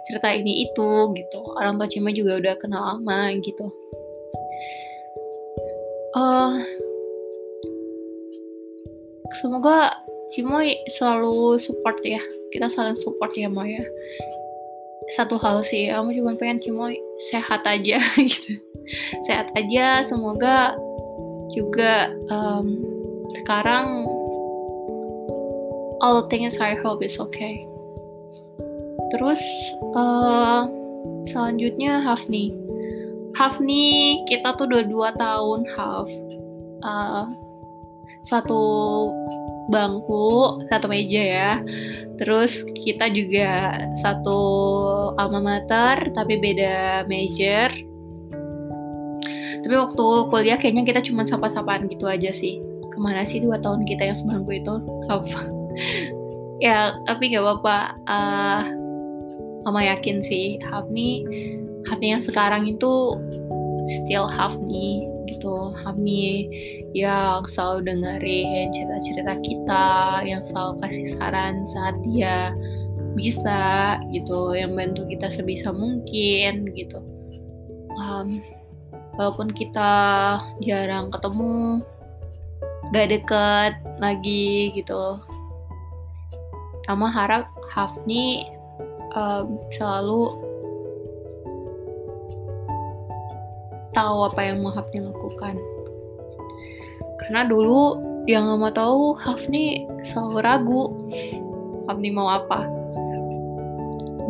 cerita 0.09 0.29
ini 0.33 0.71
itu 0.71 0.91
gitu. 1.13 1.41
Orang 1.61 1.77
tua 1.77 1.91
Cimoy 1.91 2.17
juga 2.17 2.41
udah 2.41 2.55
kenal 2.59 2.83
Ama 2.99 3.37
gitu. 3.43 3.67
Uh, 6.15 6.63
semoga 9.43 9.91
Cimoy 10.31 10.79
selalu 10.95 11.59
support 11.59 11.99
ya 12.07 12.23
kita 12.55 12.71
saling 12.71 12.95
support 12.95 13.35
ya 13.35 13.51
Moy 13.51 13.75
ya 13.75 13.85
satu 15.13 15.37
hal 15.37 15.61
sih 15.61 15.93
kamu 15.93 16.17
cuma 16.17 16.33
pengen 16.41 16.65
Cimoy 16.65 16.97
sehat 17.29 17.61
aja 17.69 18.01
gitu. 18.31 18.57
Sehat 19.29 19.53
aja 19.53 20.01
semoga 20.05 20.73
juga 21.53 22.13
um, 22.33 22.81
sekarang 23.43 24.09
all 26.01 26.27
things 26.33 26.57
I 26.57 26.77
hope 26.81 27.05
is 27.05 27.21
okay. 27.21 27.65
Terus 29.13 29.41
uh, 29.95 30.67
selanjutnya 31.29 32.01
Hafni. 32.01 32.57
Hafni 33.37 34.23
kita 34.31 34.57
tuh 34.57 34.71
udah 34.71 34.85
dua 34.89 35.09
tahun 35.19 35.69
Haf 35.75 36.09
uh, 36.83 37.27
satu 38.25 38.63
bangku 39.69 40.61
satu 40.69 40.87
meja 40.89 41.23
ya. 41.23 41.53
Terus 42.21 42.63
kita 42.79 43.11
juga 43.11 43.75
satu 43.99 44.41
alma 45.19 45.41
mater 45.41 46.13
tapi 46.15 46.39
beda 46.39 47.09
major. 47.11 47.71
Tapi 49.65 49.75
waktu 49.81 50.07
kuliah 50.29 50.61
kayaknya 50.61 50.85
kita 50.85 51.01
cuma 51.01 51.25
sapa-sapaan 51.25 51.89
gitu 51.89 52.05
aja 52.05 52.29
sih. 52.31 52.61
Ke 52.93 52.99
mana 53.01 53.25
sih 53.25 53.41
dua 53.41 53.59
tahun 53.59 53.89
kita 53.89 54.13
yang 54.13 54.17
sebangku 54.17 54.53
itu? 54.53 54.75
Apa? 55.09 55.41
Ya 56.63 56.95
tapi 57.03 57.35
gak 57.35 57.43
apa-apa. 57.43 57.79
Uh, 58.07 58.63
mama 59.67 59.83
yakin 59.83 60.23
sih 60.23 60.63
Hafni 60.71 61.27
Hafni 61.91 62.15
yang 62.15 62.23
sekarang 62.23 62.71
itu 62.71 63.19
still 63.91 64.31
Hafni 64.31 65.03
gitu. 65.27 65.75
Hafni 65.83 66.47
yang 66.95 67.43
selalu 67.51 67.91
dengerin 67.91 68.71
cerita-cerita 68.71 69.35
kita, 69.43 69.89
yang 70.23 70.39
selalu 70.47 70.79
kasih 70.79 71.07
saran 71.19 71.67
saat 71.67 71.99
dia 72.07 72.55
bisa 73.19 73.99
gitu, 74.15 74.55
yang 74.55 74.79
bantu 74.79 75.03
kita 75.11 75.27
sebisa 75.27 75.75
mungkin 75.75 76.71
gitu. 76.71 77.03
Um, 77.99 78.39
walaupun 79.19 79.51
kita 79.51 79.93
jarang 80.63 81.11
ketemu, 81.11 81.83
gak 82.95 83.11
deket 83.11 83.75
lagi 83.99 84.71
gitu. 84.79 85.19
Sama 86.87 87.11
harap 87.11 87.51
Hafni 87.75 88.47
um, 89.19 89.59
selalu 89.75 90.31
tahu 93.91 94.31
apa 94.31 94.41
yang 94.47 94.63
mau 94.63 94.71
Hafni 94.71 95.03
lakukan 95.03 95.59
karena 97.25 97.49
dulu 97.49 97.99
yang 98.25 98.49
nggak 98.49 98.61
mau 98.61 98.73
tahu 98.73 99.03
Hafni 99.21 99.85
selalu 100.05 100.39
ragu. 100.45 100.83
Hafni 101.89 102.09
mau 102.13 102.29
apa? 102.29 102.65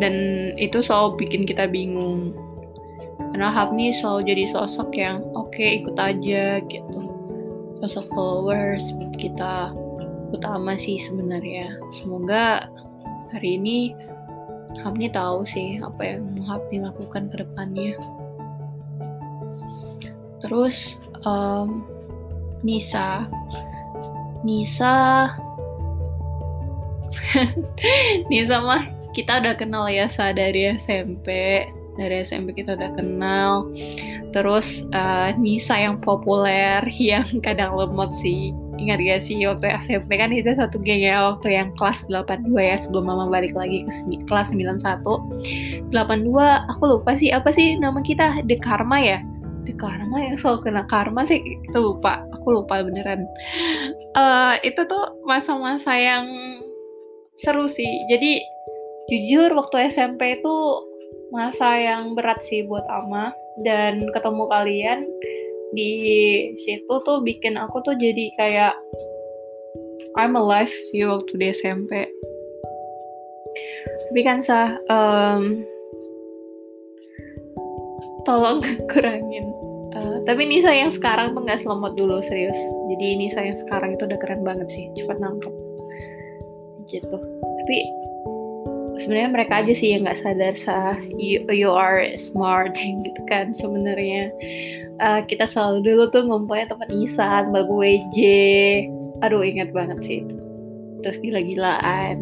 Dan 0.03 0.15
itu 0.59 0.83
selalu 0.83 1.23
bikin 1.23 1.47
kita 1.47 1.71
bingung. 1.71 2.35
Karena 3.35 3.51
Hafni 3.51 3.95
selalu 3.95 4.31
jadi 4.31 4.45
sosok 4.51 4.95
yang 4.99 5.23
oke 5.35 5.55
okay, 5.55 5.83
ikut 5.83 5.95
aja 5.99 6.59
gitu. 6.67 7.01
Sosok 7.83 8.07
followers 8.15 8.91
buat 8.99 9.15
kita 9.19 9.75
utama 10.35 10.75
sih 10.75 10.99
sebenarnya. 10.99 11.79
Semoga 11.95 12.67
hari 13.31 13.59
ini 13.59 13.95
Hafni 14.83 15.07
tahu 15.07 15.47
sih 15.47 15.79
apa 15.79 16.03
yang 16.03 16.35
mau 16.35 16.59
Hafni 16.59 16.83
lakukan 16.83 17.31
ke 17.31 17.43
depannya. 17.47 17.95
Terus 20.43 20.99
um, 21.23 21.94
Nisa. 22.65 23.29
Nisa. 24.41 25.29
Nisa 28.33 28.57
mah 28.65 28.83
kita 29.15 29.39
udah 29.39 29.55
kenal 29.55 29.87
ya 29.87 30.11
sa 30.11 30.35
dari 30.35 30.75
SMP 30.75 31.63
dari 31.95 32.27
SMP 32.27 32.57
kita 32.57 32.75
udah 32.75 32.91
kenal. 32.99 33.71
Terus 34.35 34.83
uh, 34.91 35.31
Nisa 35.39 35.79
yang 35.79 36.03
populer 36.03 36.83
yang 36.99 37.27
kadang 37.45 37.79
lemot 37.79 38.11
sih. 38.11 38.51
Ingat 38.75 38.99
gak 39.07 39.21
sih 39.23 39.39
waktu 39.47 39.71
SMP 39.79 40.19
kan 40.19 40.35
kita 40.35 40.59
satu 40.59 40.83
geng 40.83 41.07
ya 41.07 41.31
waktu 41.31 41.55
yang 41.55 41.71
kelas 41.79 42.11
82 42.11 42.51
ya 42.59 42.75
sebelum 42.83 43.07
mama 43.07 43.31
balik 43.31 43.55
lagi 43.55 43.87
ke 43.87 44.19
kelas 44.27 44.51
91 44.51 44.99
82 45.95 45.95
aku 46.75 46.83
lupa 46.83 47.15
sih 47.15 47.31
apa 47.31 47.55
sih 47.55 47.79
nama 47.79 48.03
kita? 48.03 48.43
The 48.51 48.59
Karma 48.59 48.99
ya? 48.99 49.23
The 49.63 49.79
Karma 49.79 50.19
yang 50.19 50.37
selalu 50.37 50.67
kena 50.67 50.83
karma 50.91 51.23
sih 51.23 51.39
itu 51.39 51.79
lupa 51.79 52.27
aku 52.45 52.61
lupa 52.61 52.85
beneran. 52.85 53.25
Uh, 54.13 54.61
itu 54.61 54.85
tuh 54.85 55.25
masa-masa 55.25 55.97
yang 55.97 56.29
seru 57.41 57.65
sih. 57.65 57.89
Jadi 58.13 58.45
jujur 59.09 59.57
waktu 59.57 59.89
SMP 59.89 60.45
itu 60.45 60.55
masa 61.33 61.73
yang 61.81 62.13
berat 62.13 62.45
sih 62.45 62.69
buat 62.69 62.85
Ama 62.85 63.33
dan 63.65 64.05
ketemu 64.13 64.45
kalian 64.53 65.01
di 65.75 65.93
situ 66.61 66.95
tuh 67.03 67.25
bikin 67.25 67.59
aku 67.59 67.83
tuh 67.83 67.97
jadi 67.99 68.31
kayak 68.39 68.75
I'm 70.15 70.39
alive 70.39 70.71
sih 70.93 71.03
waktu 71.03 71.33
di 71.35 71.47
SMP 71.51 72.07
tapi 74.11 74.21
kan 74.23 74.39
sah 74.47 74.79
um, 74.87 75.67
tolong 78.23 78.63
kurangin 78.91 79.64
Uh, 79.95 80.19
tapi 80.27 80.43
Nisa 80.43 80.75
yang 80.75 80.91
sekarang 80.91 81.39
tuh 81.39 81.47
nggak 81.47 81.63
selemot 81.63 81.95
dulu 81.95 82.19
serius. 82.27 82.59
Jadi 82.91 83.07
Nisa 83.15 83.41
yang 83.41 83.59
sekarang 83.59 83.95
itu 83.95 84.11
udah 84.11 84.19
keren 84.19 84.43
banget 84.43 84.69
sih, 84.71 84.91
cepet 84.99 85.19
nangkep. 85.23 85.55
Gitu. 86.91 87.17
Tapi 87.43 87.77
sebenarnya 88.99 89.31
mereka 89.31 89.63
aja 89.63 89.73
sih 89.75 89.95
yang 89.95 90.07
nggak 90.07 90.19
sadar 90.19 90.55
sah 90.55 90.95
you, 91.19 91.43
you 91.51 91.71
are 91.71 92.03
smart 92.19 92.75
gitu 93.07 93.23
kan 93.31 93.55
sebenarnya. 93.55 94.31
Uh, 94.99 95.23
kita 95.27 95.47
selalu 95.47 95.83
dulu 95.87 96.03
tuh 96.11 96.23
ngumpulnya 96.27 96.71
tempat 96.71 96.89
Nisa, 96.91 97.47
tempat 97.47 97.67
WJ. 97.71 98.19
Aduh 99.23 99.47
ingat 99.47 99.71
banget 99.71 99.99
sih 100.03 100.19
itu. 100.27 100.37
Terus 101.07 101.17
gila-gilaan. 101.23 102.19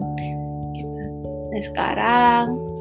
Gitu. 0.76 1.02
Nah 1.52 1.62
sekarang 1.64 2.71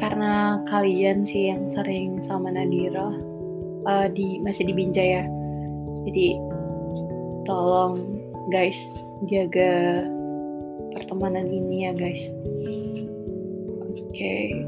karena 0.00 0.64
kalian 0.64 1.28
sih 1.28 1.52
yang 1.52 1.68
sering 1.68 2.24
sama 2.24 2.48
Nadira 2.48 3.12
uh, 3.84 4.08
di 4.08 4.40
masih 4.40 4.64
di 4.64 4.72
Binjai 4.72 5.20
ya. 5.20 5.24
Jadi 6.08 6.40
tolong 7.44 8.24
guys 8.48 8.80
jaga 9.28 10.08
pertemanan 10.96 11.44
ini 11.52 11.84
ya 11.84 11.92
guys. 11.92 12.32
Okay. 14.10 14.66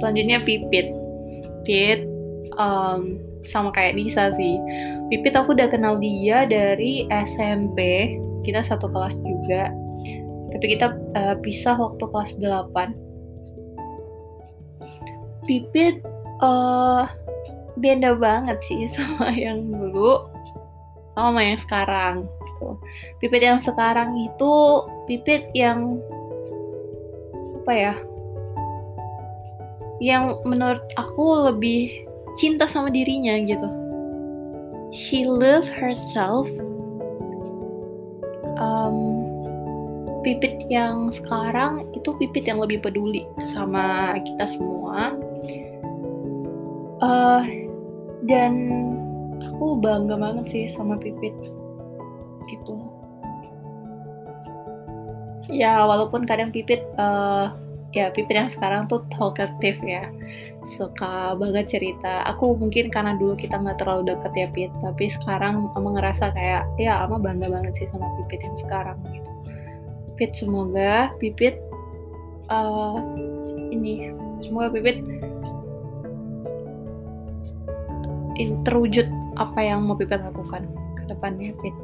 selanjutnya 0.00 0.42
Pipit. 0.42 0.90
Pipit 1.62 2.08
um, 2.56 3.20
sama 3.44 3.68
kayak 3.76 4.00
Nisa 4.00 4.32
sih. 4.32 4.56
Pipit 5.12 5.36
aku 5.36 5.52
udah 5.52 5.68
kenal 5.68 6.00
dia 6.00 6.48
dari 6.48 7.04
SMP 7.12 8.10
kita 8.48 8.64
satu 8.64 8.88
kelas 8.88 9.20
juga. 9.20 9.68
Tapi 10.48 10.64
kita 10.64 10.96
uh, 11.12 11.36
pisah 11.44 11.76
waktu 11.76 12.04
kelas 12.08 12.32
8 12.40 13.07
Pipit 15.48 16.04
uh, 16.44 17.08
beda 17.80 18.20
banget 18.20 18.60
sih 18.68 18.84
sama 18.94 19.32
yang 19.32 19.72
dulu 19.72 20.28
sama 21.18 21.42
yang 21.42 21.58
sekarang 21.58 22.14
gitu. 22.46 22.78
Pipit 23.18 23.42
yang 23.42 23.58
sekarang 23.58 24.14
itu 24.14 24.52
pipit 25.10 25.50
yang 25.56 25.98
apa 27.64 27.72
ya? 27.74 27.94
Yang 29.98 30.24
menurut 30.46 30.84
aku 30.94 31.50
lebih 31.50 32.06
cinta 32.38 32.70
sama 32.70 32.92
dirinya 32.94 33.34
gitu. 33.42 33.68
She 34.94 35.26
love 35.26 35.66
herself. 35.66 36.46
Um, 38.58 39.26
pipit 40.22 40.66
yang 40.70 41.14
sekarang 41.14 41.90
itu 41.94 42.10
pipit 42.18 42.46
yang 42.46 42.62
lebih 42.62 42.82
peduli 42.82 43.26
sama 43.50 44.16
kita 44.22 44.46
semua. 44.50 45.14
Uh, 46.98 47.42
dan 48.26 48.52
aku 49.38 49.78
bangga 49.78 50.18
banget 50.18 50.46
sih 50.50 50.64
sama 50.70 50.98
pipit. 50.98 51.34
Gitu. 52.50 52.74
Ya 55.48 55.80
walaupun 55.86 56.28
kadang 56.28 56.52
pipit 56.52 56.84
uh, 57.00 57.54
ya 57.96 58.12
pipit 58.12 58.36
yang 58.36 58.50
sekarang 58.50 58.90
tuh 58.90 59.06
talkative 59.14 59.78
ya. 59.86 60.10
Suka 60.66 61.38
banget 61.38 61.70
cerita. 61.78 62.26
Aku 62.28 62.58
mungkin 62.58 62.90
karena 62.92 63.16
dulu 63.16 63.38
kita 63.38 63.56
nggak 63.56 63.80
terlalu 63.80 64.12
deket 64.12 64.32
ya 64.36 64.48
Pit. 64.52 64.70
Tapi 64.84 65.08
sekarang 65.08 65.70
ama 65.72 65.96
ngerasa 65.96 66.34
kayak 66.34 66.66
ya 66.76 67.00
ama 67.06 67.16
bangga 67.16 67.48
banget 67.48 67.72
sih 67.78 67.86
sama 67.88 68.04
Pipit 68.20 68.44
yang 68.44 68.58
sekarang 68.58 68.98
gitu. 69.14 69.30
Pit 70.18 70.34
semoga 70.34 71.14
Pipit 71.22 71.62
uh, 72.50 73.00
ini 73.70 74.12
semoga 74.42 74.74
Pipit 74.74 75.00
terwujud 78.64 79.06
apa 79.38 79.58
yang 79.62 79.86
mau 79.86 79.98
Pipit 79.98 80.22
lakukan 80.22 80.66
ke 80.98 81.02
depannya 81.10 81.54
Pit. 81.62 81.74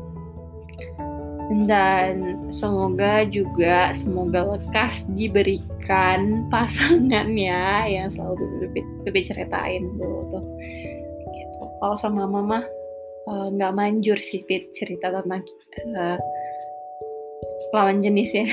Dan 1.68 2.48
semoga 2.48 3.28
juga 3.28 3.92
semoga 3.92 4.56
lekas 4.56 5.04
diberikan 5.12 6.20
pasangannya 6.52 7.90
yang 7.90 8.08
selalu 8.08 8.70
Bibi, 9.04 9.20
ceritain 9.20 9.92
dulu 9.98 10.32
tuh. 10.32 10.44
Gitu. 11.34 11.62
Kalau 11.82 11.96
sama 12.00 12.24
mama 12.24 12.64
eh, 13.28 13.46
nggak 13.54 13.72
uh, 13.72 13.76
manjur 13.76 14.18
sih 14.18 14.40
Pit 14.48 14.72
cerita 14.72 15.12
tentang 15.12 15.44
uh, 15.94 16.18
lawan 17.74 17.98
jenis 18.00 18.30
ya 18.30 18.46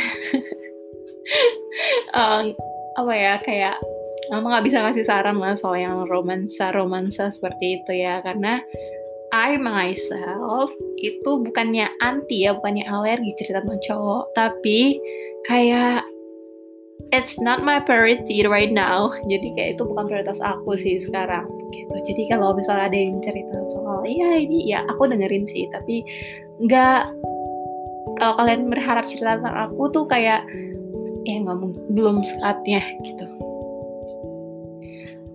uh, 2.17 2.41
apa 2.99 3.13
ya 3.13 3.33
kayak 3.45 3.77
mama 4.31 4.57
nggak 4.57 4.65
bisa 4.71 4.79
kasih 4.87 5.03
saran 5.03 5.37
lah 5.37 5.53
soal 5.59 5.75
yang 5.75 6.07
romansa 6.07 6.71
romansa 6.71 7.27
seperti 7.27 7.83
itu 7.83 7.91
ya 7.99 8.23
karena 8.23 8.63
I 9.31 9.55
myself 9.55 10.75
itu 10.99 11.31
bukannya 11.47 11.87
anti 12.03 12.43
ya, 12.43 12.51
bukannya 12.59 12.83
alergi 12.83 13.31
cerita 13.39 13.63
tentang 13.63 13.79
cowok, 13.87 14.23
tapi 14.35 14.99
kayak 15.47 16.03
it's 17.15 17.39
not 17.39 17.63
my 17.63 17.79
priority 17.79 18.43
right 18.43 18.75
now. 18.75 19.15
Jadi 19.31 19.55
kayak 19.55 19.79
itu 19.79 19.87
bukan 19.87 20.11
prioritas 20.11 20.43
aku 20.43 20.75
sih 20.75 20.99
sekarang 20.99 21.47
gitu. 21.71 21.95
Jadi 22.11 22.27
kalau 22.27 22.51
misalnya 22.59 22.91
ada 22.91 22.99
yang 22.99 23.23
cerita 23.23 23.55
soal 23.71 24.03
iya 24.03 24.35
ini 24.35 24.67
ya 24.67 24.83
aku 24.91 25.07
dengerin 25.07 25.47
sih, 25.47 25.63
tapi 25.71 26.03
nggak 26.67 27.07
kalau 28.19 28.35
kalian 28.35 28.67
berharap 28.67 29.07
cerita 29.07 29.39
tentang 29.39 29.71
aku 29.71 29.95
tuh 29.95 30.03
kayak 30.11 30.43
ya 31.23 31.35
nggak 31.39 31.55
belum 31.95 32.19
saatnya 32.27 32.83
gitu. 33.07 33.50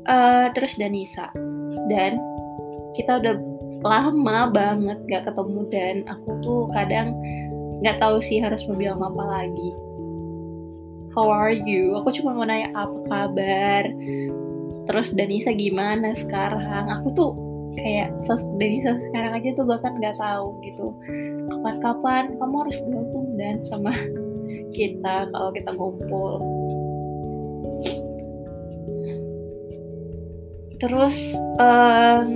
Uh, 0.06 0.54
terus 0.54 0.78
Danisa 0.78 1.34
dan 1.90 2.22
kita 2.94 3.18
udah 3.18 3.34
lama 3.82 4.50
banget 4.54 4.98
gak 5.10 5.26
ketemu 5.28 5.60
dan 5.68 5.94
aku 6.06 6.38
tuh 6.40 6.70
kadang 6.72 7.12
nggak 7.84 8.00
tahu 8.00 8.22
sih 8.24 8.40
harus 8.40 8.64
mau 8.66 8.76
bilang 8.78 9.02
apa 9.04 9.24
lagi. 9.24 9.70
How 11.12 11.28
are 11.32 11.52
you? 11.52 11.96
Aku 12.00 12.12
cuma 12.12 12.36
mau 12.36 12.44
nanya 12.44 12.72
apa 12.76 12.98
kabar. 13.08 13.84
Terus 14.84 15.16
Danisa 15.16 15.52
gimana 15.52 16.12
sekarang? 16.12 16.92
Aku 17.00 17.08
tuh 17.16 17.32
kayak 17.76 18.16
sosok 18.20 18.48
Danisa 18.56 18.96
sekarang 18.96 19.36
aja 19.36 19.52
tuh 19.56 19.64
bahkan 19.68 19.96
nggak 19.96 20.16
tahu 20.16 20.56
gitu. 20.64 20.92
Kapan-kapan 21.52 22.36
kamu 22.36 22.54
harus 22.64 22.76
gabung 22.80 23.28
dan 23.36 23.60
sama 23.64 23.92
kita 24.76 25.28
kalau 25.32 25.50
kita 25.52 25.70
ngumpul. 25.72 26.40
Terus 30.76 31.16
um, 31.56 32.30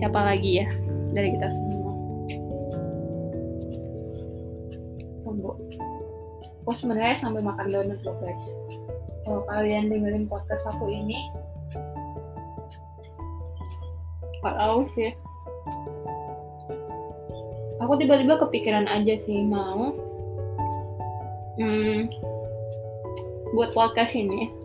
siapa 0.00 0.20
lagi 0.24 0.64
ya 0.64 0.68
dari 1.12 1.36
kita 1.36 1.48
semua? 1.52 1.92
Tunggu. 5.20 5.52
Aku 6.64 6.72
sebenarnya 6.80 7.20
sambil 7.20 7.44
makan 7.44 7.68
donat 7.68 8.00
loh 8.02 8.16
guys. 8.24 8.46
Kalau 9.28 9.44
kalian 9.52 9.92
dengerin 9.92 10.24
podcast 10.24 10.64
aku 10.64 10.88
ini 10.88 11.28
kalau 14.40 14.88
sih. 14.96 15.12
Aku 17.84 18.00
tiba-tiba 18.00 18.40
kepikiran 18.40 18.88
aja 18.88 19.20
sih 19.28 19.44
mau 19.44 19.92
hmm, 21.60 22.08
buat 23.52 23.76
podcast 23.76 24.16
ini 24.16 24.55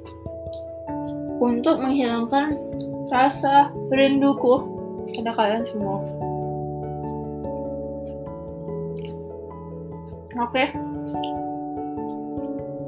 untuk 1.41 1.81
menghilangkan 1.81 2.61
rasa 3.09 3.73
rinduku 3.89 4.61
ada 5.17 5.33
kalian 5.33 5.65
semua. 5.67 5.97
Oke. 10.39 10.47
Okay. 10.47 10.67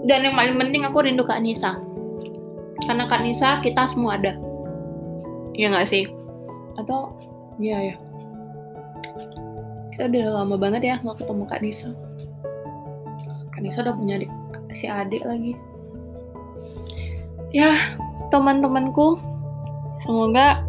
dan 0.04 0.28
yang 0.28 0.36
paling 0.36 0.60
penting 0.60 0.84
aku 0.84 1.04
rindu 1.04 1.24
Kak 1.24 1.40
Nisa. 1.40 1.80
Karena 2.84 3.08
Kak 3.08 3.24
Nisa 3.24 3.64
kita 3.64 3.88
semua 3.88 4.20
ada. 4.20 4.36
Ya 5.56 5.72
nggak 5.72 5.88
sih? 5.88 6.12
Atau 6.76 7.16
ya 7.62 7.80
ya 7.80 7.96
kita 9.94 10.10
udah 10.10 10.42
lama 10.42 10.56
banget 10.58 10.82
ya 10.90 10.96
nggak 11.00 11.22
ketemu 11.24 11.44
Kak 11.46 11.62
Nisa. 11.64 11.90
Kak 13.54 13.62
Nisa 13.62 13.86
udah 13.86 13.96
punya 13.96 14.20
adik, 14.20 14.32
si 14.74 14.86
adik 14.90 15.24
lagi. 15.24 15.54
Ya 17.54 17.70
teman-temanku 18.34 19.22
semoga 20.02 20.66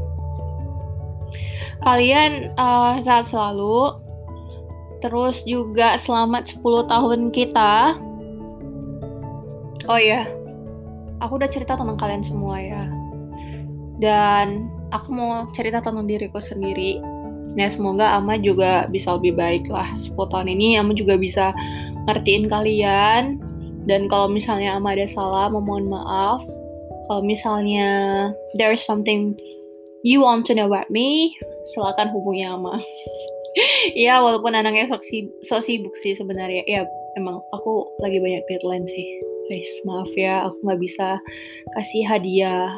kalian 1.80 2.52
uh, 2.60 3.00
sehat 3.00 3.32
selalu. 3.32 3.96
Terus 5.00 5.44
juga 5.44 6.00
selamat 6.00 6.56
10 6.56 6.88
tahun 6.88 7.20
kita. 7.28 7.96
Oh 9.84 10.00
ya, 10.00 10.24
aku 11.20 11.36
udah 11.36 11.50
cerita 11.52 11.76
tentang 11.76 12.00
kalian 12.00 12.24
semua 12.24 12.56
ya. 12.56 12.88
Dan 14.00 14.72
aku 14.92 15.12
mau 15.12 15.44
cerita 15.52 15.84
tentang 15.84 16.08
diriku 16.08 16.40
sendiri. 16.40 17.04
Ya 17.54 17.68
semoga 17.70 18.16
Ama 18.16 18.40
juga 18.40 18.88
bisa 18.90 19.14
lebih 19.14 19.36
baik 19.36 19.68
lah 19.70 19.86
10 19.94 20.16
tahun 20.16 20.50
ini 20.50 20.74
Ama 20.74 20.90
juga 20.90 21.14
bisa 21.14 21.54
ngertiin 22.10 22.50
kalian 22.50 23.38
dan 23.86 24.10
kalau 24.10 24.26
misalnya 24.26 24.74
Ama 24.74 24.98
ada 24.98 25.06
salah 25.06 25.46
mohon 25.54 25.86
maaf 25.86 26.42
kalau 27.08 27.22
misalnya 27.24 27.88
there's 28.56 28.80
something 28.80 29.36
you 30.04 30.20
want 30.20 30.44
to 30.48 30.52
know 30.52 30.68
about 30.68 30.88
me, 30.92 31.32
silakan 31.72 32.12
hubungi 32.12 32.44
Ama. 32.44 32.80
ya 34.06 34.20
walaupun 34.20 34.52
anaknya 34.52 34.88
sok, 34.88 35.02
si, 35.04 35.28
sok 35.44 35.64
sibuk 35.64 35.94
sih 36.04 36.16
sebenarnya. 36.16 36.64
Ya 36.68 36.82
emang 37.16 37.40
aku 37.56 37.88
lagi 38.04 38.20
banyak 38.20 38.44
deadline 38.48 38.86
sih. 38.88 39.06
Guys, 39.52 39.68
maaf 39.84 40.08
ya, 40.16 40.48
aku 40.48 40.56
nggak 40.64 40.80
bisa 40.80 41.20
kasih 41.76 42.02
hadiah 42.08 42.72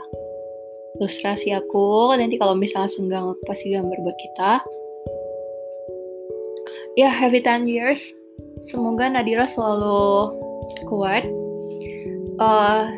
ilustrasi 0.99 1.55
aku. 1.55 2.11
Nanti 2.19 2.41
kalau 2.41 2.59
misalnya 2.59 2.91
senggang 2.91 3.31
aku 3.31 3.43
pasti 3.47 3.71
gambar 3.71 3.99
buat 4.03 4.19
kita. 4.19 4.53
Ya, 6.97 7.13
happy 7.13 7.45
10 7.45 7.69
years. 7.69 8.01
Semoga 8.73 9.07
Nadira 9.13 9.45
selalu 9.45 10.33
kuat. 10.89 11.29
Uh, 12.41 12.89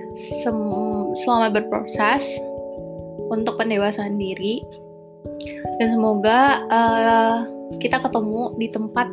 selama 1.24 1.52
berproses 1.52 2.24
untuk 3.28 3.60
pendewasaan 3.60 4.16
diri. 4.16 4.64
Dan 5.78 5.98
semoga 5.98 6.64
uh, 6.72 7.36
kita 7.78 8.00
ketemu 8.00 8.56
di 8.56 8.66
tempat 8.72 9.08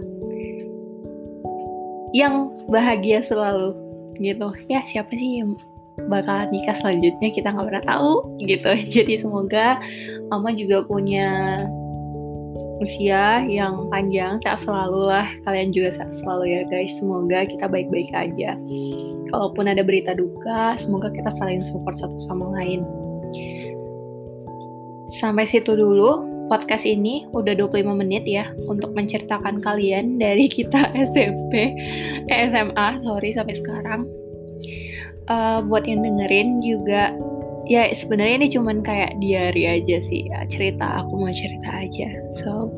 yang 2.16 2.56
bahagia 2.72 3.20
selalu 3.20 3.76
gitu. 4.24 4.48
Ya 4.72 4.80
siapa 4.88 5.12
sih 5.12 5.44
yang 5.44 5.60
bakal 6.08 6.48
nikah 6.52 6.76
selanjutnya? 6.80 7.30
Kita 7.36 7.52
nggak 7.52 7.68
pernah 7.68 7.86
tahu 7.86 8.40
gitu. 8.40 8.72
Jadi 8.96 9.20
semoga 9.20 9.80
mama 10.32 10.56
juga 10.56 10.88
punya 10.88 11.64
usia 12.84 13.44
yang 13.46 13.88
panjang 13.88 14.40
tak 14.44 14.60
selalu 14.60 15.08
lah. 15.08 15.28
Kalian 15.48 15.72
juga 15.72 15.96
sehat 15.96 16.12
selalu 16.16 16.52
ya 16.52 16.62
guys. 16.68 16.92
Semoga 17.00 17.48
kita 17.48 17.66
baik-baik 17.70 18.12
aja. 18.12 18.60
Kalaupun 19.32 19.66
ada 19.68 19.82
berita 19.82 20.16
duka 20.16 20.76
semoga 20.80 21.12
kita 21.12 21.32
saling 21.32 21.64
support 21.64 21.96
satu 21.96 22.16
sama 22.28 22.52
lain. 22.60 22.84
Sampai 25.08 25.48
situ 25.48 25.76
dulu 25.78 26.28
podcast 26.52 26.84
ini. 26.84 27.26
Udah 27.32 27.56
25 27.56 27.96
menit 27.96 28.28
ya 28.28 28.52
untuk 28.68 28.92
menceritakan 28.94 29.64
kalian 29.64 30.20
dari 30.20 30.52
kita 30.56 30.92
SMP 30.96 31.74
eh 32.28 32.40
SMA 32.52 32.88
sorry 33.02 33.32
sampai 33.32 33.56
sekarang. 33.56 34.04
Uh, 35.26 35.58
buat 35.66 35.90
yang 35.90 36.06
dengerin 36.06 36.62
juga 36.62 37.10
ya 37.66 37.90
sebenarnya 37.92 38.46
ini 38.46 38.48
cuman 38.50 38.78
kayak 38.86 39.18
diary 39.22 39.66
aja 39.70 39.98
sih. 40.02 40.30
Ya, 40.30 40.46
cerita 40.50 41.04
aku 41.04 41.20
mau 41.20 41.34
cerita 41.34 41.70
aja. 41.70 42.10
So 42.42 42.70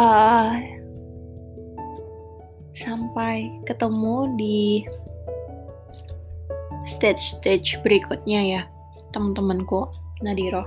uh, 0.00 0.60
sampai 2.76 3.50
ketemu 3.68 4.16
di 4.40 4.60
stage-stage 6.88 7.84
berikutnya 7.84 8.40
ya 8.40 8.62
teman-temanku 9.12 9.88
Nadiro. 10.24 10.64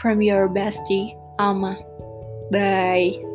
From 0.00 0.20
your 0.20 0.50
bestie 0.50 1.14
Alma. 1.38 1.78
Bye 2.52 3.31